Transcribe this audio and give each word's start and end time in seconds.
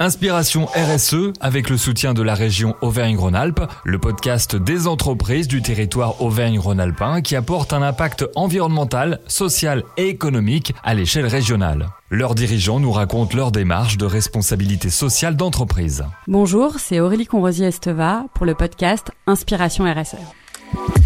Inspiration 0.00 0.66
RSE 0.66 1.32
avec 1.40 1.70
le 1.70 1.76
soutien 1.76 2.14
de 2.14 2.22
la 2.22 2.34
région 2.34 2.74
Auvergne-Rhône-Alpes, 2.80 3.62
le 3.84 3.98
podcast 4.00 4.56
des 4.56 4.88
entreprises 4.88 5.46
du 5.46 5.62
territoire 5.62 6.20
Auvergne-Rhône-Alpin 6.20 7.20
qui 7.22 7.36
apporte 7.36 7.72
un 7.72 7.82
impact 7.82 8.24
environnemental, 8.34 9.20
social 9.28 9.84
et 9.96 10.08
économique 10.08 10.74
à 10.82 10.94
l'échelle 10.94 11.26
régionale. 11.26 11.90
Leurs 12.10 12.34
dirigeants 12.34 12.80
nous 12.80 12.90
racontent 12.90 13.36
leur 13.36 13.52
démarche 13.52 13.96
de 13.96 14.04
responsabilité 14.06 14.90
sociale 14.90 15.36
d'entreprise. 15.36 16.04
Bonjour, 16.26 16.80
c'est 16.80 16.98
Aurélie 16.98 17.26
Conrosier-Esteva 17.26 18.24
pour 18.34 18.46
le 18.46 18.54
podcast 18.54 19.12
Inspiration 19.28 19.84
RSE. 19.84 21.03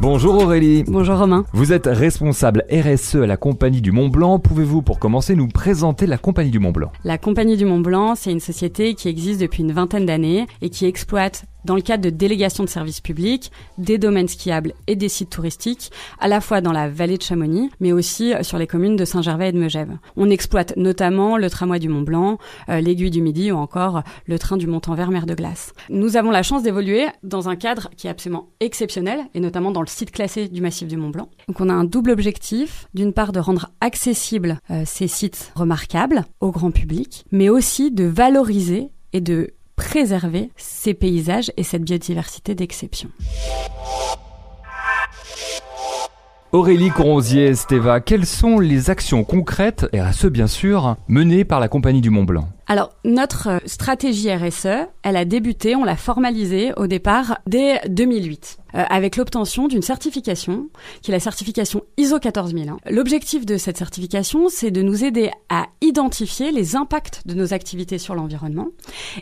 Bonjour 0.00 0.36
Aurélie. 0.36 0.84
Bonjour 0.86 1.18
Romain. 1.18 1.44
Vous 1.52 1.72
êtes 1.72 1.86
responsable 1.86 2.64
RSE 2.70 3.16
à 3.16 3.26
la 3.26 3.36
Compagnie 3.36 3.80
du 3.80 3.90
Mont 3.90 4.06
Blanc. 4.06 4.38
Pouvez-vous, 4.38 4.80
pour 4.80 5.00
commencer, 5.00 5.34
nous 5.34 5.48
présenter 5.48 6.06
la 6.06 6.18
Compagnie 6.18 6.52
du 6.52 6.60
Mont 6.60 6.70
Blanc? 6.70 6.92
La 7.02 7.18
Compagnie 7.18 7.56
du 7.56 7.64
Mont 7.64 7.80
Blanc, 7.80 8.14
c'est 8.14 8.30
une 8.30 8.38
société 8.38 8.94
qui 8.94 9.08
existe 9.08 9.40
depuis 9.40 9.64
une 9.64 9.72
vingtaine 9.72 10.06
d'années 10.06 10.46
et 10.62 10.70
qui 10.70 10.86
exploite 10.86 11.46
dans 11.64 11.74
le 11.74 11.82
cadre 11.82 12.04
de 12.04 12.10
délégation 12.10 12.64
de 12.64 12.68
services 12.68 13.00
publics, 13.00 13.50
des 13.76 13.98
domaines 13.98 14.28
skiables 14.28 14.74
et 14.86 14.96
des 14.96 15.08
sites 15.08 15.30
touristiques, 15.30 15.90
à 16.18 16.28
la 16.28 16.40
fois 16.40 16.60
dans 16.60 16.72
la 16.72 16.88
vallée 16.88 17.18
de 17.18 17.22
Chamonix, 17.22 17.70
mais 17.80 17.92
aussi 17.92 18.32
euh, 18.32 18.42
sur 18.42 18.58
les 18.58 18.66
communes 18.66 18.96
de 18.96 19.04
Saint-Gervais 19.04 19.50
et 19.50 19.52
de 19.52 19.58
Megève. 19.58 19.98
On 20.16 20.30
exploite 20.30 20.74
notamment 20.76 21.36
le 21.36 21.50
tramway 21.50 21.78
du 21.78 21.88
Mont 21.88 22.02
Blanc, 22.02 22.38
euh, 22.68 22.80
l'aiguille 22.80 23.10
du 23.10 23.22
Midi 23.22 23.52
ou 23.52 23.56
encore 23.56 24.02
le 24.26 24.38
train 24.38 24.56
du 24.56 24.66
Mont-en-Vert 24.66 25.10
mer 25.10 25.26
de 25.26 25.34
glace. 25.34 25.72
Nous 25.90 26.16
avons 26.16 26.30
la 26.30 26.42
chance 26.42 26.62
d'évoluer 26.62 27.06
dans 27.22 27.48
un 27.48 27.56
cadre 27.56 27.90
qui 27.96 28.06
est 28.06 28.10
absolument 28.10 28.48
exceptionnel, 28.60 29.20
et 29.34 29.40
notamment 29.40 29.70
dans 29.70 29.82
le 29.82 29.86
site 29.86 30.10
classé 30.10 30.48
du 30.48 30.60
massif 30.60 30.88
du 30.88 30.96
Mont 30.96 31.10
Blanc. 31.10 31.28
Donc 31.48 31.60
on 31.60 31.68
a 31.68 31.74
un 31.74 31.84
double 31.84 32.10
objectif, 32.10 32.88
d'une 32.94 33.12
part 33.12 33.32
de 33.32 33.40
rendre 33.40 33.70
accessibles 33.80 34.60
euh, 34.70 34.82
ces 34.86 35.08
sites 35.08 35.52
remarquables 35.54 36.24
au 36.40 36.50
grand 36.50 36.70
public, 36.70 37.24
mais 37.32 37.48
aussi 37.48 37.90
de 37.90 38.04
valoriser 38.04 38.90
et 39.12 39.20
de 39.20 39.54
préserver 39.78 40.50
ces 40.56 40.92
paysages 40.92 41.50
et 41.56 41.62
cette 41.62 41.84
biodiversité 41.84 42.54
d'exception. 42.54 43.08
Aurélie 46.50 46.90
Coronzier, 46.90 47.54
Steva, 47.54 48.00
quelles 48.00 48.26
sont 48.26 48.58
les 48.58 48.90
actions 48.90 49.22
concrètes, 49.22 49.86
et 49.92 50.00
à 50.00 50.12
ce 50.12 50.26
bien 50.26 50.46
sûr, 50.46 50.96
menées 51.06 51.44
par 51.44 51.60
la 51.60 51.68
Compagnie 51.68 52.00
du 52.00 52.10
Mont 52.10 52.24
Blanc? 52.24 52.48
Alors, 52.70 52.92
notre 53.02 53.48
euh, 53.48 53.58
stratégie 53.64 54.30
RSE, 54.30 54.88
elle 55.02 55.16
a 55.16 55.24
débuté, 55.24 55.74
on 55.74 55.84
l'a 55.84 55.96
formalisée 55.96 56.72
au 56.76 56.86
départ 56.86 57.38
dès 57.46 57.80
2008, 57.88 58.58
euh, 58.74 58.84
avec 58.90 59.16
l'obtention 59.16 59.68
d'une 59.68 59.80
certification, 59.80 60.68
qui 61.00 61.10
est 61.10 61.14
la 61.14 61.18
certification 61.18 61.82
ISO 61.96 62.18
14001. 62.18 62.76
L'objectif 62.90 63.46
de 63.46 63.56
cette 63.56 63.78
certification, 63.78 64.50
c'est 64.50 64.70
de 64.70 64.82
nous 64.82 65.02
aider 65.02 65.30
à 65.48 65.64
identifier 65.80 66.52
les 66.52 66.76
impacts 66.76 67.26
de 67.26 67.32
nos 67.32 67.54
activités 67.54 67.96
sur 67.96 68.14
l'environnement 68.14 68.68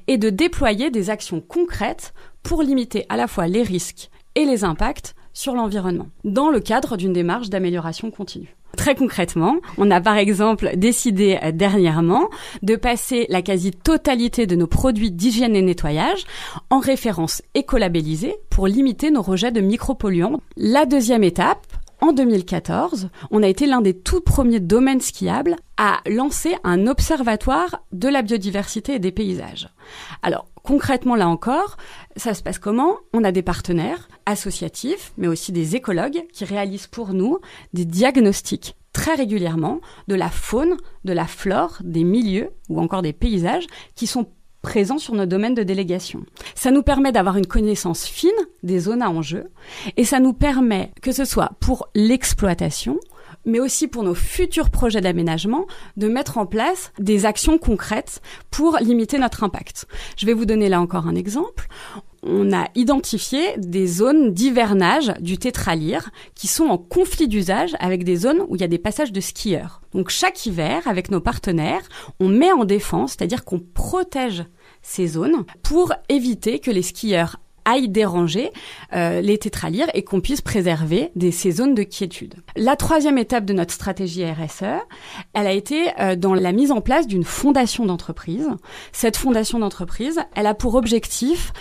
et 0.08 0.18
de 0.18 0.28
déployer 0.28 0.90
des 0.90 1.08
actions 1.08 1.40
concrètes 1.40 2.14
pour 2.42 2.64
limiter 2.64 3.06
à 3.10 3.16
la 3.16 3.28
fois 3.28 3.46
les 3.46 3.62
risques 3.62 4.10
et 4.34 4.44
les 4.44 4.64
impacts 4.64 5.14
sur 5.32 5.54
l'environnement, 5.54 6.08
dans 6.24 6.50
le 6.50 6.58
cadre 6.58 6.96
d'une 6.96 7.12
démarche 7.12 7.48
d'amélioration 7.48 8.10
continue. 8.10 8.56
Très 8.76 8.94
concrètement, 8.94 9.56
on 9.78 9.90
a 9.90 10.00
par 10.00 10.16
exemple 10.16 10.72
décidé 10.76 11.38
euh, 11.42 11.50
dernièrement 11.50 12.28
de 12.62 12.76
passer 12.76 13.26
la 13.30 13.42
quasi-totalité 13.42 14.46
de 14.46 14.54
nos 14.54 14.66
produits 14.66 15.10
d'hygiène 15.10 15.56
et 15.56 15.62
nettoyage 15.62 16.24
en 16.70 16.78
référence 16.78 17.42
écolabellisée 17.54 18.36
pour 18.50 18.66
limiter 18.66 19.10
nos 19.10 19.22
rejets 19.22 19.52
de 19.52 19.60
micropolluants. 19.60 20.40
La 20.56 20.86
deuxième 20.86 21.24
étape, 21.24 21.66
en 22.06 22.12
2014, 22.12 23.08
on 23.32 23.42
a 23.42 23.48
été 23.48 23.66
l'un 23.66 23.80
des 23.80 23.94
tout 23.94 24.20
premiers 24.20 24.60
domaines 24.60 25.00
skiables 25.00 25.56
à 25.76 26.00
lancer 26.08 26.54
un 26.62 26.86
observatoire 26.86 27.82
de 27.92 28.08
la 28.08 28.22
biodiversité 28.22 28.94
et 28.94 28.98
des 29.00 29.10
paysages. 29.10 29.68
Alors, 30.22 30.46
concrètement, 30.62 31.16
là 31.16 31.28
encore, 31.28 31.76
ça 32.16 32.34
se 32.34 32.42
passe 32.42 32.60
comment? 32.60 32.96
On 33.12 33.24
a 33.24 33.32
des 33.32 33.42
partenaires 33.42 34.08
associatifs, 34.24 35.12
mais 35.16 35.26
aussi 35.26 35.50
des 35.50 35.74
écologues 35.74 36.24
qui 36.32 36.44
réalisent 36.44 36.86
pour 36.86 37.12
nous 37.12 37.38
des 37.72 37.84
diagnostics 37.84 38.76
très 38.92 39.14
régulièrement 39.14 39.80
de 40.08 40.14
la 40.14 40.30
faune, 40.30 40.76
de 41.04 41.12
la 41.12 41.26
flore, 41.26 41.78
des 41.82 42.04
milieux 42.04 42.50
ou 42.68 42.80
encore 42.80 43.02
des 43.02 43.12
paysages 43.12 43.66
qui 43.94 44.06
sont 44.06 44.26
présents 44.66 44.98
sur 44.98 45.14
nos 45.14 45.26
domaines 45.26 45.54
de 45.54 45.62
délégation. 45.62 46.24
Ça 46.56 46.72
nous 46.72 46.82
permet 46.82 47.12
d'avoir 47.12 47.36
une 47.36 47.46
connaissance 47.46 48.04
fine 48.04 48.32
des 48.64 48.80
zones 48.80 49.00
à 49.00 49.10
enjeu 49.10 49.44
et 49.96 50.04
ça 50.04 50.18
nous 50.18 50.32
permet, 50.32 50.90
que 51.02 51.12
ce 51.12 51.24
soit 51.24 51.52
pour 51.60 51.88
l'exploitation, 51.94 52.98
mais 53.44 53.60
aussi 53.60 53.86
pour 53.86 54.02
nos 54.02 54.16
futurs 54.16 54.70
projets 54.70 55.00
d'aménagement, 55.00 55.66
de 55.96 56.08
mettre 56.08 56.36
en 56.36 56.46
place 56.46 56.92
des 56.98 57.26
actions 57.26 57.58
concrètes 57.58 58.20
pour 58.50 58.78
limiter 58.80 59.20
notre 59.20 59.44
impact. 59.44 59.86
Je 60.16 60.26
vais 60.26 60.32
vous 60.32 60.46
donner 60.46 60.68
là 60.68 60.80
encore 60.80 61.06
un 61.06 61.14
exemple 61.14 61.68
on 62.26 62.52
a 62.52 62.68
identifié 62.74 63.56
des 63.56 63.86
zones 63.86 64.32
d'hivernage 64.32 65.14
du 65.20 65.38
tétralyre 65.38 66.10
qui 66.34 66.48
sont 66.48 66.66
en 66.66 66.78
conflit 66.78 67.28
d'usage 67.28 67.76
avec 67.78 68.04
des 68.04 68.16
zones 68.16 68.42
où 68.48 68.56
il 68.56 68.60
y 68.60 68.64
a 68.64 68.68
des 68.68 68.78
passages 68.78 69.12
de 69.12 69.20
skieurs. 69.20 69.80
Donc 69.92 70.10
chaque 70.10 70.44
hiver, 70.44 70.82
avec 70.86 71.10
nos 71.10 71.20
partenaires, 71.20 71.82
on 72.20 72.28
met 72.28 72.52
en 72.52 72.64
défense, 72.64 73.12
c'est-à-dire 73.12 73.44
qu'on 73.44 73.60
protège 73.60 74.44
ces 74.86 75.08
zones 75.08 75.44
pour 75.62 75.92
éviter 76.08 76.60
que 76.60 76.70
les 76.70 76.82
skieurs 76.82 77.36
aillent 77.64 77.88
déranger 77.88 78.52
euh, 78.94 79.20
les 79.20 79.38
tétralyres 79.38 79.88
et 79.92 80.04
qu'on 80.04 80.20
puisse 80.20 80.40
préserver 80.40 81.10
ces 81.32 81.50
zones 81.50 81.74
de 81.74 81.82
quiétude. 81.82 82.36
La 82.54 82.76
troisième 82.76 83.18
étape 83.18 83.44
de 83.44 83.52
notre 83.52 83.74
stratégie 83.74 84.24
RSE, 84.24 84.62
elle 85.34 85.46
a 85.46 85.52
été 85.52 85.88
euh, 86.00 86.14
dans 86.14 86.34
la 86.34 86.52
mise 86.52 86.70
en 86.70 86.80
place 86.80 87.08
d'une 87.08 87.24
fondation 87.24 87.84
d'entreprise. 87.84 88.48
Cette 88.92 89.16
fondation 89.16 89.58
d'entreprise, 89.58 90.20
elle 90.36 90.46
a 90.46 90.54
pour 90.54 90.76
objectif 90.76 91.52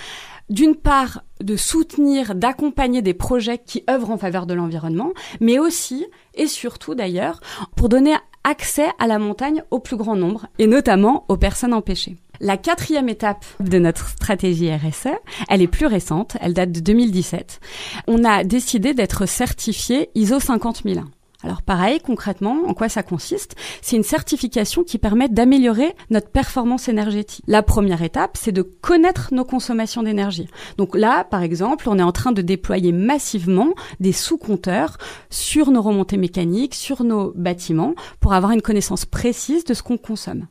d'une 0.51 0.75
part 0.75 1.23
de 1.41 1.55
soutenir, 1.55 2.35
d'accompagner 2.35 3.01
des 3.01 3.15
projets 3.15 3.57
qui 3.57 3.83
œuvrent 3.89 4.11
en 4.11 4.17
faveur 4.19 4.45
de 4.45 4.53
l'environnement, 4.53 5.11
mais 5.41 5.57
aussi 5.57 6.05
et 6.35 6.45
surtout 6.45 6.93
d'ailleurs 6.93 7.39
pour 7.75 7.89
donner 7.89 8.13
accès 8.43 8.89
à 8.99 9.07
la 9.07 9.17
montagne 9.17 9.63
au 9.71 9.79
plus 9.79 9.97
grand 9.97 10.15
nombre, 10.15 10.45
et 10.59 10.67
notamment 10.67 11.25
aux 11.29 11.37
personnes 11.37 11.73
empêchées. 11.73 12.15
La 12.39 12.57
quatrième 12.57 13.09
étape 13.09 13.45
de 13.59 13.79
notre 13.79 14.09
stratégie 14.09 14.73
RSE, 14.73 15.09
elle 15.49 15.61
est 15.61 15.67
plus 15.67 15.85
récente, 15.85 16.37
elle 16.41 16.53
date 16.53 16.71
de 16.71 16.79
2017. 16.79 17.59
On 18.07 18.23
a 18.23 18.43
décidé 18.43 18.93
d'être 18.93 19.25
certifié 19.25 20.09
ISO 20.15 20.39
50001. 20.39 21.05
Alors 21.45 21.61
pareil, 21.61 21.99
concrètement, 21.99 22.63
en 22.65 22.73
quoi 22.73 22.89
ça 22.89 23.03
consiste? 23.03 23.55
C'est 23.83 23.95
une 23.95 24.03
certification 24.03 24.83
qui 24.83 24.97
permet 24.97 25.29
d'améliorer 25.29 25.95
notre 26.09 26.29
performance 26.31 26.89
énergétique. 26.89 27.43
La 27.45 27.61
première 27.61 28.01
étape, 28.01 28.35
c'est 28.35 28.51
de 28.51 28.63
connaître 28.63 29.31
nos 29.31 29.45
consommations 29.45 30.01
d'énergie. 30.01 30.47
Donc 30.77 30.95
là, 30.95 31.23
par 31.23 31.43
exemple, 31.43 31.87
on 31.87 31.99
est 31.99 32.03
en 32.03 32.11
train 32.11 32.31
de 32.31 32.41
déployer 32.41 32.91
massivement 32.91 33.75
des 33.99 34.11
sous-compteurs 34.11 34.97
sur 35.29 35.69
nos 35.69 35.83
remontées 35.83 36.17
mécaniques, 36.17 36.73
sur 36.73 37.03
nos 37.03 37.31
bâtiments, 37.35 37.93
pour 38.19 38.33
avoir 38.33 38.51
une 38.51 38.63
connaissance 38.63 39.05
précise 39.05 39.65
de 39.65 39.75
ce 39.75 39.83
qu'on 39.83 39.97
consomme. 39.97 40.47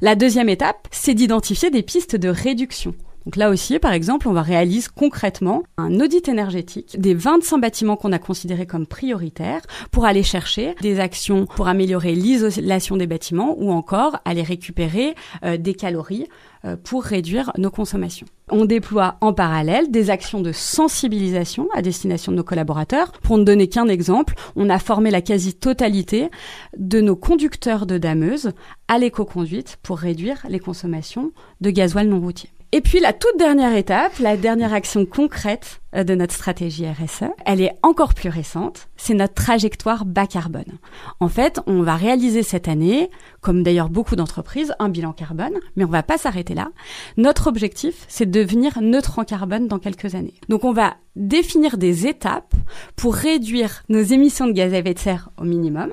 La 0.00 0.14
deuxième 0.14 0.48
étape, 0.48 0.88
c'est 0.90 1.12
d'identifier 1.12 1.70
des 1.70 1.82
pistes 1.82 2.16
de 2.16 2.30
réduction. 2.30 2.94
Donc 3.28 3.36
là 3.36 3.50
aussi, 3.50 3.78
par 3.78 3.92
exemple, 3.92 4.26
on 4.26 4.32
va 4.32 4.40
réaliser 4.40 4.88
concrètement 4.96 5.62
un 5.76 6.00
audit 6.00 6.26
énergétique 6.30 6.98
des 6.98 7.12
25 7.12 7.58
bâtiments 7.58 7.96
qu'on 7.96 8.12
a 8.12 8.18
considérés 8.18 8.64
comme 8.64 8.86
prioritaires 8.86 9.60
pour 9.90 10.06
aller 10.06 10.22
chercher 10.22 10.74
des 10.80 10.98
actions 10.98 11.44
pour 11.44 11.68
améliorer 11.68 12.14
l'isolation 12.14 12.96
des 12.96 13.06
bâtiments 13.06 13.54
ou 13.58 13.70
encore 13.70 14.16
aller 14.24 14.40
récupérer 14.40 15.14
euh, 15.44 15.58
des 15.58 15.74
calories 15.74 16.26
euh, 16.64 16.78
pour 16.82 17.04
réduire 17.04 17.52
nos 17.58 17.70
consommations. 17.70 18.26
On 18.48 18.64
déploie 18.64 19.18
en 19.20 19.34
parallèle 19.34 19.90
des 19.90 20.08
actions 20.08 20.40
de 20.40 20.52
sensibilisation 20.52 21.68
à 21.74 21.82
destination 21.82 22.32
de 22.32 22.38
nos 22.38 22.44
collaborateurs. 22.44 23.12
Pour 23.12 23.36
ne 23.36 23.44
donner 23.44 23.68
qu'un 23.68 23.88
exemple, 23.88 24.36
on 24.56 24.70
a 24.70 24.78
formé 24.78 25.10
la 25.10 25.20
quasi-totalité 25.20 26.30
de 26.78 27.02
nos 27.02 27.14
conducteurs 27.14 27.84
de 27.84 27.98
dameuses 27.98 28.52
à 28.88 28.98
l'éco-conduite 28.98 29.76
pour 29.82 29.98
réduire 29.98 30.46
les 30.48 30.60
consommations 30.60 31.32
de 31.60 31.68
gasoil 31.68 32.08
non 32.08 32.20
routier. 32.20 32.48
Et 32.70 32.82
puis 32.82 33.00
la 33.00 33.14
toute 33.14 33.38
dernière 33.38 33.74
étape, 33.74 34.18
la 34.18 34.36
dernière 34.36 34.74
action 34.74 35.06
concrète 35.06 35.80
euh, 35.94 36.04
de 36.04 36.14
notre 36.14 36.34
stratégie 36.34 36.86
RSE, 36.86 37.24
elle 37.46 37.62
est 37.62 37.72
encore 37.82 38.12
plus 38.12 38.28
récente, 38.28 38.88
c'est 38.98 39.14
notre 39.14 39.32
trajectoire 39.32 40.04
bas 40.04 40.26
carbone. 40.26 40.78
En 41.18 41.28
fait, 41.28 41.60
on 41.66 41.80
va 41.80 41.96
réaliser 41.96 42.42
cette 42.42 42.68
année, 42.68 43.10
comme 43.40 43.62
d'ailleurs 43.62 43.88
beaucoup 43.88 44.16
d'entreprises, 44.16 44.74
un 44.80 44.90
bilan 44.90 45.14
carbone, 45.14 45.58
mais 45.76 45.84
on 45.84 45.88
va 45.88 46.02
pas 46.02 46.18
s'arrêter 46.18 46.54
là. 46.54 46.68
Notre 47.16 47.46
objectif, 47.46 48.04
c'est 48.06 48.30
de 48.30 48.38
devenir 48.38 48.82
neutre 48.82 49.18
en 49.18 49.24
carbone 49.24 49.66
dans 49.66 49.78
quelques 49.78 50.14
années. 50.14 50.34
Donc 50.50 50.64
on 50.64 50.72
va 50.72 50.96
définir 51.16 51.78
des 51.78 52.06
étapes 52.06 52.54
pour 52.96 53.14
réduire 53.14 53.82
nos 53.88 54.02
émissions 54.02 54.46
de 54.46 54.52
gaz 54.52 54.74
à 54.74 54.78
effet 54.78 54.92
de 54.92 54.98
serre 54.98 55.30
au 55.38 55.44
minimum. 55.44 55.90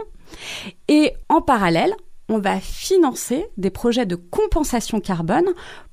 Et 0.90 1.14
en 1.30 1.42
parallèle, 1.42 1.96
on 2.28 2.40
va 2.40 2.60
financer 2.60 3.46
des 3.56 3.70
projets 3.70 4.06
de 4.06 4.16
compensation 4.16 5.00
carbone 5.00 5.48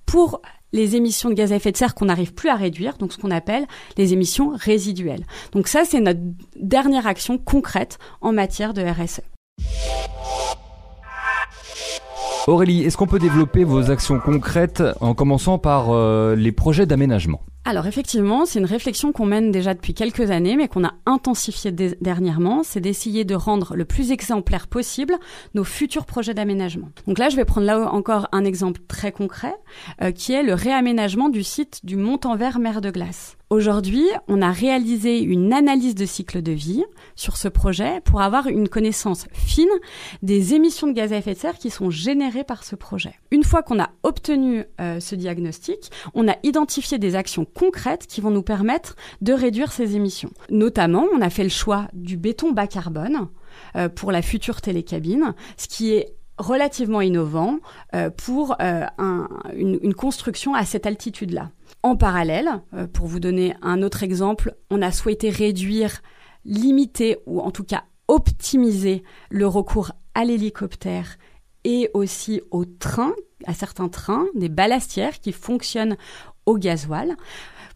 pour 0.07 0.41
les 0.73 0.97
émissions 0.97 1.29
de 1.31 1.35
gaz 1.35 1.53
à 1.53 1.57
effet 1.57 1.73
de 1.73 1.77
serre 1.77 1.95
qu'on 1.95 2.07
n'arrive 2.07 2.35
plus 2.35 2.49
à 2.49 2.55
réduire, 2.55 2.97
donc 2.99 3.13
ce 3.13 3.19
qu'on 3.19 3.31
appelle 3.31 3.67
les 3.97 4.13
émissions 4.13 4.53
résiduelles. 4.55 5.25
Donc 5.53 5.69
ça, 5.69 5.85
c'est 5.85 6.01
notre 6.01 6.21
dernière 6.57 7.07
action 7.07 7.39
concrète 7.39 7.99
en 8.21 8.33
matière 8.33 8.75
de 8.75 8.83
RSE. 8.83 9.21
Aurélie, 12.49 12.83
est-ce 12.83 12.97
qu'on 12.97 13.07
peut 13.07 13.21
développer 13.21 13.63
vos 13.63 13.91
actions 13.91 14.19
concrètes 14.19 14.83
en 15.01 15.15
commençant 15.15 15.59
par 15.59 15.91
euh, 15.91 16.35
les 16.35 16.51
projets 16.51 16.87
d'aménagement? 16.87 17.41
Alors 17.65 17.87
effectivement, 17.87 18.45
c'est 18.45 18.59
une 18.59 18.65
réflexion 18.65 19.13
qu'on 19.13 19.25
mène 19.25 19.53
déjà 19.53 19.73
depuis 19.73 19.95
quelques 19.95 20.33
années, 20.33 20.57
mais 20.57 20.67
qu'on 20.67 20.85
a 20.85 20.95
intensifiée 21.07 21.71
dernièrement, 21.71 22.63
c'est 22.65 22.81
d'essayer 22.81 23.25
de 23.25 23.37
rendre 23.37 23.77
le 23.77 23.85
plus 23.85 24.11
exemplaire 24.11 24.67
possible 24.67 25.15
nos 25.55 25.63
futurs 25.63 26.05
projets 26.05 26.35
d'aménagement. 26.35 26.89
Donc 27.07 27.19
là, 27.19 27.29
je 27.29 27.37
vais 27.37 27.45
prendre 27.45 27.67
là 27.67 27.93
encore 27.93 28.27
un 28.33 28.45
exemple 28.45 28.81
très 28.89 29.13
concret, 29.13 29.55
euh, 30.03 30.11
qui 30.11 30.33
est 30.33 30.43
le 30.43 30.55
réaménagement 30.55 31.29
du 31.29 31.45
site 31.45 31.81
du 31.85 31.97
Montanvert 31.97 32.59
Mer 32.59 32.81
de 32.81 32.91
Glace. 32.91 33.37
Aujourd'hui, 33.53 34.07
on 34.29 34.41
a 34.41 34.51
réalisé 34.51 35.21
une 35.21 35.53
analyse 35.53 35.95
de 35.95 36.07
cycle 36.07 36.41
de 36.41 36.53
vie 36.53 36.83
sur 37.17 37.37
ce 37.37 37.49
projet 37.49 38.01
pour 38.01 38.23
avoir 38.23 38.47
une 38.47 38.67
connaissance 38.67 39.27
fine 39.35 39.69
des 40.23 40.55
émissions 40.55 40.87
de 40.87 40.95
gaz 40.95 41.13
à 41.13 41.19
effet 41.19 41.35
de 41.35 41.39
serre 41.39 41.59
qui 41.59 41.69
sont 41.69 41.91
générées 41.91 42.45
par 42.45 42.65
ce 42.65 42.77
projet. 42.77 43.13
Une 43.31 43.45
fois 43.45 43.63
qu'on 43.63 43.79
a 43.79 43.91
obtenu 44.05 44.65
euh, 44.81 45.01
ce 45.01 45.15
diagnostic, 45.17 45.91
on 46.15 46.29
a 46.29 46.37
identifié 46.45 46.97
des 46.97 47.15
actions 47.15 47.45
concrètes 47.55 48.07
qui 48.07 48.21
vont 48.21 48.31
nous 48.31 48.43
permettre 48.43 48.97
de 49.21 49.33
réduire 49.33 49.73
ces 49.73 49.97
émissions. 49.97 50.31
Notamment, 50.51 51.07
on 51.15 51.21
a 51.21 51.31
fait 51.31 51.45
le 51.45 51.49
choix 51.49 51.89
du 51.93 52.17
béton 52.17 52.53
bas 52.53 52.67
carbone 52.67 53.29
euh, 53.77 53.89
pour 53.89 54.13
la 54.13 54.23
future 54.23 54.61
télécabine, 54.61 55.35
ce 55.57 55.69
qui 55.69 55.93
est 55.93 56.15
relativement 56.39 57.03
innovant 57.03 57.59
euh, 57.95 58.11
pour 58.11 58.57
une 59.55 59.95
construction 59.95 60.55
à 60.55 60.65
cette 60.65 60.87
altitude-là. 60.87 61.51
En 61.83 61.97
parallèle, 61.97 62.63
euh, 62.75 62.87
pour 62.87 63.07
vous 63.07 63.19
donner 63.19 63.57
un 63.61 63.83
autre 63.83 64.03
exemple, 64.05 64.55
on 64.71 64.83
a 64.83 64.93
souhaité 64.93 65.31
réduire, 65.31 66.01
limiter 66.45 67.19
ou 67.27 67.41
en 67.41 67.51
tout 67.51 67.65
cas 67.65 67.85
optimiser 68.07 69.03
le 69.31 69.47
recours 69.47 69.93
à 70.15 70.25
l'hélicoptère 70.25 71.17
et 71.65 71.91
aussi 71.95 72.41
aux 72.51 72.65
trains, 72.65 73.15
à 73.47 73.55
certains 73.55 73.89
trains, 73.89 74.27
des 74.35 74.49
ballastières 74.49 75.19
qui 75.21 75.33
fonctionnent 75.33 75.97
au 76.47 76.59
gasoil 76.59 77.17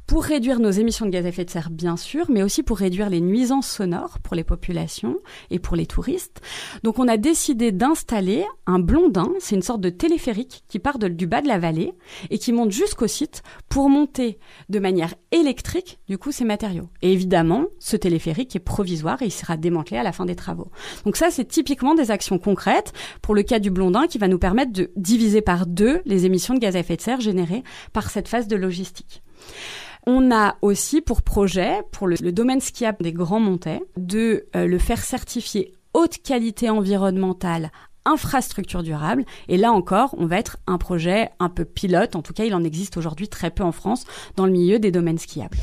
pour 0.07 0.23
réduire 0.23 0.61
nos 0.61 0.71
émissions 0.71 1.07
de 1.07 1.11
gaz 1.11 1.27
à 1.27 1.29
effet 1.29 1.45
de 1.45 1.51
serre, 1.51 1.71
bien 1.71 1.97
sûr, 1.97 2.27
mais 2.31 2.43
aussi 2.43 2.63
pour 2.63 2.79
réduire 2.79 3.11
les 3.11 3.21
nuisances 3.21 3.69
sonores 3.69 4.19
pour 4.21 4.37
les 4.37 4.45
populations 4.45 5.17
et 5.51 5.59
pour 5.59 5.77
les 5.77 5.87
touristes. 5.87 6.41
Donc 6.85 6.99
on 6.99 7.09
a 7.09 7.17
décidé 7.17 7.73
d'installer 7.73 8.45
un 8.67 8.79
blondin, 8.79 9.29
c'est 9.41 9.57
une 9.57 9.63
sorte 9.63 9.81
de 9.81 9.91
téléphérique 9.91 10.63
qui 10.69 10.79
part 10.79 10.99
du 10.99 11.27
bas 11.27 11.43
de 11.43 11.49
la 11.49 11.59
vallée 11.59 11.93
et 12.31 12.39
qui 12.39 12.53
monte 12.53 12.71
jusqu'au 12.71 13.07
site 13.07 13.43
pour 13.69 13.89
monter 13.89 14.39
de 14.69 14.79
manière 14.79 15.15
électrique, 15.33 15.99
du 16.09 16.19
coup, 16.19 16.33
ces 16.33 16.45
matériaux. 16.45 16.89
Et 17.03 17.13
évidemment, 17.13 17.65
ce 17.79 17.97
téléphérique 17.97 18.55
est 18.55 18.61
provisoire 18.61 19.23
et 19.23 19.27
il 19.27 19.33
sera 19.33 19.57
démantelé 19.57 19.99
à 19.99 20.03
la 20.03 20.13
fin 20.13 20.25
des 20.25 20.37
travaux. 20.37 20.71
Donc 21.05 21.17
ça, 21.17 21.31
c'est 21.31 21.47
typiquement 21.47 21.95
des 21.95 22.11
actions 22.11 22.39
concrètes 22.39 22.93
pour 23.23 23.35
le 23.35 23.43
cas 23.43 23.59
du 23.59 23.71
blondin 23.71 24.07
qui 24.07 24.19
va 24.19 24.29
nous 24.29 24.39
permettre 24.39 24.73
de 24.73 24.91
diviser 24.97 25.41
par 25.41 25.67
deux 25.67 26.01
les 26.05 26.27
émissions 26.27 26.55
de 26.55 26.61
gaz 26.61 26.77
à 26.77 26.81
effet 26.81 26.97
de 26.97 27.03
serre 27.03 27.21
générées 27.21 27.65
par 27.93 28.11
cette 28.11 28.29
phase 28.29 28.47
de 28.47 28.57
logistique. 28.57 29.23
On 30.09 30.31
a 30.31 30.55
aussi 30.63 31.01
pour 31.01 31.23
projet, 31.23 31.83
pour 31.91 32.07
le, 32.07 32.17
domaine 32.31 32.61
skiable 32.61 32.99
des 33.01 33.13
Grands 33.13 33.41
Montets, 33.41 33.83
de 33.97 34.47
euh, 34.55 34.69
le 34.69 34.79
faire 34.79 35.03
certifier 35.03 35.73
haute 35.95 36.19
qualité 36.23 36.71
environnementale 36.71 37.73
infrastructure 38.05 38.85
durable. 38.85 39.25
Et 39.49 39.57
là 39.57 39.73
encore, 39.73 40.15
on 40.17 40.27
va 40.27 40.39
être 40.39 40.59
un 40.69 40.79
projet 40.79 41.31
un 41.41 41.49
peu 41.49 41.65
pilote. 41.65 42.15
En 42.15 42.23
tout 42.23 42.33
cas, 42.33 42.45
il 42.45 42.55
en 42.55 42.63
existe 42.63 42.97
aujourd'hui 42.97 43.27
très 43.27 43.51
peu 43.51 43.65
en 43.65 43.73
France 43.73 44.05
dans 44.37 44.47
le 44.47 44.53
milieu 44.53 44.79
des 44.79 44.93
domaines 44.93 45.19
skiables. 45.19 45.59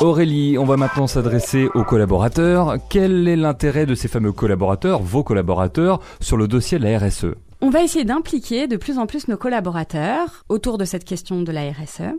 Aurélie, 0.00 0.58
on 0.58 0.64
va 0.64 0.76
maintenant 0.76 1.06
s'adresser 1.06 1.68
aux 1.74 1.84
collaborateurs. 1.84 2.78
Quel 2.88 3.28
est 3.28 3.36
l'intérêt 3.36 3.86
de 3.86 3.94
ces 3.94 4.08
fameux 4.08 4.32
collaborateurs, 4.32 5.02
vos 5.02 5.22
collaborateurs, 5.22 6.00
sur 6.20 6.36
le 6.36 6.48
dossier 6.48 6.80
de 6.80 6.84
la 6.84 6.98
RSE 6.98 7.26
on 7.60 7.70
va 7.70 7.82
essayer 7.82 8.04
d'impliquer 8.04 8.66
de 8.66 8.76
plus 8.76 8.98
en 8.98 9.06
plus 9.06 9.28
nos 9.28 9.36
collaborateurs 9.36 10.44
autour 10.48 10.78
de 10.78 10.84
cette 10.84 11.04
question 11.04 11.42
de 11.42 11.52
la 11.52 11.70
RSE, 11.70 12.14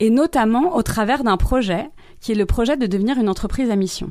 et 0.00 0.10
notamment 0.10 0.76
au 0.76 0.82
travers 0.82 1.24
d'un 1.24 1.36
projet 1.36 1.90
qui 2.20 2.32
est 2.32 2.36
le 2.36 2.46
projet 2.46 2.76
de 2.76 2.86
devenir 2.86 3.18
une 3.18 3.28
entreprise 3.28 3.70
à 3.70 3.76
mission. 3.76 4.10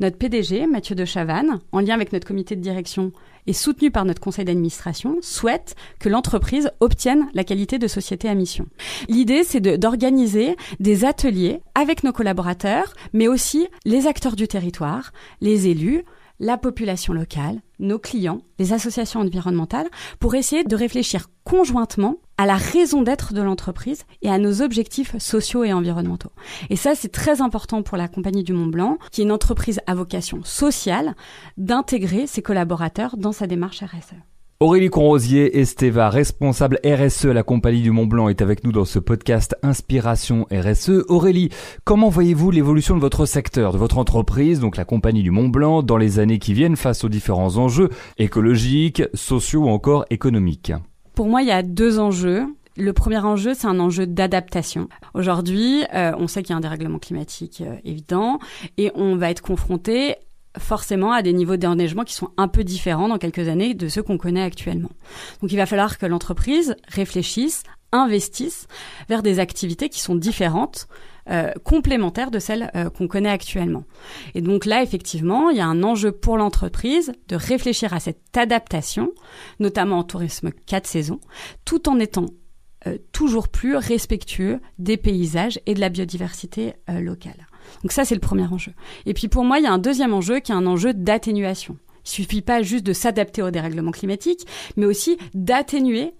Notre 0.00 0.18
PDG, 0.18 0.66
Mathieu 0.66 0.96
de 0.96 1.04
Chavannes, 1.04 1.60
en 1.70 1.80
lien 1.80 1.94
avec 1.94 2.12
notre 2.12 2.26
comité 2.26 2.56
de 2.56 2.60
direction 2.60 3.12
et 3.46 3.52
soutenu 3.52 3.92
par 3.92 4.04
notre 4.04 4.20
conseil 4.20 4.44
d'administration, 4.44 5.18
souhaite 5.20 5.76
que 6.00 6.08
l'entreprise 6.08 6.70
obtienne 6.80 7.28
la 7.34 7.44
qualité 7.44 7.78
de 7.78 7.86
société 7.86 8.28
à 8.28 8.34
mission. 8.34 8.66
L'idée, 9.08 9.44
c'est 9.44 9.60
d'organiser 9.60 10.56
des 10.80 11.04
ateliers 11.04 11.60
avec 11.76 12.02
nos 12.02 12.12
collaborateurs, 12.12 12.92
mais 13.12 13.28
aussi 13.28 13.68
les 13.84 14.08
acteurs 14.08 14.34
du 14.34 14.48
territoire, 14.48 15.12
les 15.40 15.68
élus, 15.68 16.04
la 16.38 16.58
population 16.58 17.12
locale, 17.12 17.60
nos 17.78 17.98
clients, 17.98 18.40
les 18.58 18.72
associations 18.72 19.20
environnementales, 19.20 19.88
pour 20.20 20.34
essayer 20.34 20.64
de 20.64 20.76
réfléchir 20.76 21.28
conjointement 21.44 22.16
à 22.38 22.46
la 22.46 22.56
raison 22.56 23.02
d'être 23.02 23.32
de 23.32 23.42
l'entreprise 23.42 24.04
et 24.22 24.30
à 24.30 24.38
nos 24.38 24.62
objectifs 24.62 25.16
sociaux 25.18 25.64
et 25.64 25.72
environnementaux. 25.72 26.32
Et 26.70 26.76
ça, 26.76 26.94
c'est 26.94 27.12
très 27.12 27.40
important 27.40 27.82
pour 27.82 27.96
la 27.96 28.08
Compagnie 28.08 28.44
du 28.44 28.52
Mont 28.52 28.66
Blanc, 28.66 28.98
qui 29.10 29.22
est 29.22 29.24
une 29.24 29.32
entreprise 29.32 29.80
à 29.86 29.94
vocation 29.94 30.42
sociale, 30.44 31.14
d'intégrer 31.56 32.26
ses 32.26 32.42
collaborateurs 32.42 33.16
dans 33.16 33.32
sa 33.32 33.46
démarche 33.46 33.82
RSE. 33.82 34.16
Aurélie 34.58 34.88
Conrosier, 34.88 35.58
Esteva, 35.58 36.08
responsable 36.08 36.80
RSE 36.82 37.26
à 37.26 37.34
la 37.34 37.42
Compagnie 37.42 37.82
du 37.82 37.90
Mont 37.90 38.06
Blanc, 38.06 38.30
est 38.30 38.40
avec 38.40 38.64
nous 38.64 38.72
dans 38.72 38.86
ce 38.86 38.98
podcast 38.98 39.54
Inspiration 39.62 40.46
RSE. 40.50 41.04
Aurélie, 41.08 41.50
comment 41.84 42.08
voyez-vous 42.08 42.50
l'évolution 42.50 42.94
de 42.94 43.00
votre 43.02 43.26
secteur, 43.26 43.74
de 43.74 43.76
votre 43.76 43.98
entreprise, 43.98 44.58
donc 44.58 44.78
la 44.78 44.86
Compagnie 44.86 45.22
du 45.22 45.30
Mont 45.30 45.50
Blanc, 45.50 45.82
dans 45.82 45.98
les 45.98 46.20
années 46.20 46.38
qui 46.38 46.54
viennent 46.54 46.76
face 46.76 47.04
aux 47.04 47.10
différents 47.10 47.58
enjeux 47.58 47.90
écologiques, 48.16 49.02
sociaux 49.12 49.64
ou 49.64 49.68
encore 49.68 50.06
économiques? 50.08 50.72
Pour 51.14 51.26
moi, 51.26 51.42
il 51.42 51.48
y 51.48 51.52
a 51.52 51.62
deux 51.62 51.98
enjeux. 51.98 52.46
Le 52.78 52.94
premier 52.94 53.18
enjeu, 53.18 53.52
c'est 53.52 53.66
un 53.66 53.78
enjeu 53.78 54.06
d'adaptation. 54.06 54.88
Aujourd'hui, 55.12 55.84
euh, 55.92 56.12
on 56.18 56.28
sait 56.28 56.42
qu'il 56.42 56.52
y 56.52 56.54
a 56.54 56.56
un 56.56 56.60
dérèglement 56.60 56.98
climatique 56.98 57.62
euh, 57.62 57.76
évident 57.84 58.38
et 58.78 58.90
on 58.94 59.16
va 59.16 59.30
être 59.30 59.42
confronté 59.42 60.16
forcément 60.58 61.12
à 61.12 61.22
des 61.22 61.32
niveaux 61.32 61.56
d'enneigement 61.56 62.04
qui 62.04 62.14
sont 62.14 62.30
un 62.36 62.48
peu 62.48 62.64
différents 62.64 63.08
dans 63.08 63.18
quelques 63.18 63.48
années 63.48 63.74
de 63.74 63.88
ceux 63.88 64.02
qu'on 64.02 64.18
connaît 64.18 64.42
actuellement. 64.42 64.90
Donc 65.40 65.52
il 65.52 65.56
va 65.56 65.66
falloir 65.66 65.98
que 65.98 66.06
l'entreprise 66.06 66.76
réfléchisse, 66.88 67.62
investisse 67.92 68.66
vers 69.08 69.22
des 69.22 69.38
activités 69.38 69.88
qui 69.88 70.00
sont 70.00 70.14
différentes, 70.14 70.88
euh, 71.28 71.52
complémentaires 71.64 72.30
de 72.30 72.38
celles 72.38 72.70
euh, 72.76 72.88
qu'on 72.88 73.08
connaît 73.08 73.30
actuellement. 73.30 73.82
Et 74.36 74.40
donc 74.40 74.64
là, 74.64 74.82
effectivement, 74.82 75.50
il 75.50 75.56
y 75.56 75.60
a 75.60 75.66
un 75.66 75.82
enjeu 75.82 76.12
pour 76.12 76.36
l'entreprise 76.36 77.12
de 77.26 77.34
réfléchir 77.34 77.92
à 77.92 77.98
cette 77.98 78.36
adaptation, 78.36 79.10
notamment 79.58 79.98
en 79.98 80.04
tourisme 80.04 80.52
4 80.66 80.86
saisons, 80.86 81.20
tout 81.64 81.88
en 81.88 81.98
étant 81.98 82.26
euh, 82.86 82.98
toujours 83.10 83.48
plus 83.48 83.74
respectueux 83.74 84.60
des 84.78 84.96
paysages 84.96 85.58
et 85.66 85.74
de 85.74 85.80
la 85.80 85.88
biodiversité 85.88 86.74
locale. 86.86 87.48
Donc 87.82 87.92
ça, 87.92 88.04
c'est 88.04 88.14
le 88.14 88.20
premier 88.20 88.46
enjeu. 88.46 88.72
Et 89.06 89.14
puis 89.14 89.28
pour 89.28 89.44
moi, 89.44 89.58
il 89.58 89.64
y 89.64 89.66
a 89.66 89.72
un 89.72 89.78
deuxième 89.78 90.14
enjeu 90.14 90.40
qui 90.40 90.52
est 90.52 90.54
un 90.56 90.66
enjeu 90.66 90.94
d'atténuation. 90.94 91.76
Il 92.04 92.10
suffit 92.10 92.42
pas 92.42 92.62
juste 92.62 92.84
de 92.84 92.92
s'adapter 92.92 93.42
au 93.42 93.50
dérèglement 93.50 93.90
climatique, 93.90 94.46
mais 94.76 94.86
aussi 94.86 95.18
d'atténuer 95.34 96.14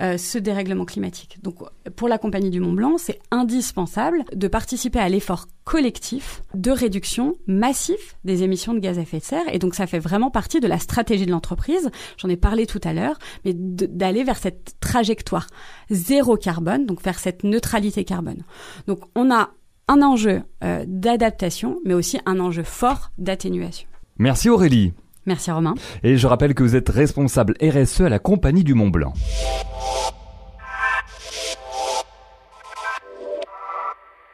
euh, 0.00 0.16
ce 0.16 0.38
dérèglement 0.38 0.86
climatique. 0.86 1.36
Donc, 1.42 1.56
pour 1.96 2.08
la 2.08 2.16
Compagnie 2.16 2.48
du 2.48 2.60
Mont 2.60 2.72
Blanc, 2.72 2.96
c'est 2.96 3.20
indispensable 3.30 4.24
de 4.32 4.48
participer 4.48 4.98
à 4.98 5.10
l'effort 5.10 5.48
collectif 5.64 6.42
de 6.54 6.70
réduction 6.70 7.34
massive 7.46 7.98
des 8.24 8.42
émissions 8.42 8.72
de 8.72 8.78
gaz 8.78 8.98
à 8.98 9.02
effet 9.02 9.18
de 9.18 9.24
serre. 9.24 9.44
Et 9.52 9.58
donc, 9.58 9.74
ça 9.74 9.86
fait 9.86 9.98
vraiment 9.98 10.30
partie 10.30 10.60
de 10.60 10.66
la 10.66 10.78
stratégie 10.78 11.26
de 11.26 11.30
l'entreprise. 11.30 11.90
J'en 12.16 12.30
ai 12.30 12.38
parlé 12.38 12.64
tout 12.64 12.80
à 12.84 12.94
l'heure, 12.94 13.18
mais 13.44 13.52
d'aller 13.54 14.24
vers 14.24 14.38
cette 14.38 14.80
trajectoire 14.80 15.48
zéro 15.90 16.38
carbone, 16.38 16.86
donc 16.86 17.02
vers 17.02 17.18
cette 17.18 17.44
neutralité 17.44 18.04
carbone. 18.04 18.44
Donc, 18.86 19.00
on 19.14 19.30
a 19.30 19.50
un 19.88 20.02
enjeu 20.02 20.42
euh, 20.62 20.84
d'adaptation, 20.86 21.78
mais 21.84 21.94
aussi 21.94 22.18
un 22.26 22.40
enjeu 22.40 22.62
fort 22.62 23.12
d'atténuation. 23.18 23.88
Merci 24.18 24.48
Aurélie. 24.48 24.92
Merci 25.26 25.50
Romain. 25.50 25.74
Et 26.02 26.16
je 26.16 26.26
rappelle 26.26 26.54
que 26.54 26.62
vous 26.62 26.76
êtes 26.76 26.88
responsable 26.88 27.54
RSE 27.62 28.00
à 28.02 28.08
la 28.08 28.18
Compagnie 28.18 28.64
du 28.64 28.74
Mont 28.74 28.88
Blanc. 28.88 29.12